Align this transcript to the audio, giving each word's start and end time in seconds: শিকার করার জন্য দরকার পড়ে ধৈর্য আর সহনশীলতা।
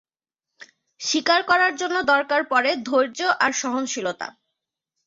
শিকার 0.99 1.41
করার 1.43 1.73
জন্য 1.75 1.97
দরকার 2.11 2.41
পড়ে 2.51 2.71
ধৈর্য 2.87 3.19
আর 3.43 3.51
সহনশীলতা। 3.53 4.27